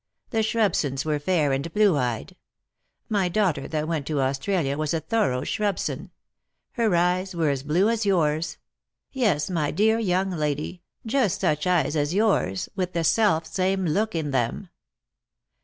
The 0.31 0.41
Shrubsons 0.41 1.05
were 1.05 1.19
fair 1.19 1.51
and 1.51 1.71
blue 1.75 1.95
eyed. 1.95 2.35
My 3.07 3.29
daughter 3.29 3.67
that 3.67 3.87
went 3.87 4.07
to 4.07 4.19
Australia 4.19 4.75
was 4.75 4.95
a 4.95 4.99
thorough 4.99 5.43
Shrubson; 5.43 6.09
her 6.71 6.95
eyes 6.95 7.35
were 7.35 7.51
as 7.51 7.61
blue 7.61 7.87
as 7.87 8.03
yours; 8.03 8.57
yes, 9.11 9.47
my 9.51 9.69
dear 9.69 9.99
young 9.99 10.31
lady, 10.31 10.81
just 11.05 11.41
such 11.41 11.67
eyes 11.67 11.95
as 11.95 12.15
yours, 12.15 12.67
with 12.75 12.93
the 12.93 13.03
self 13.03 13.45
same 13.45 13.85
look 13.85 14.15
in 14.15 14.31
them." 14.31 14.69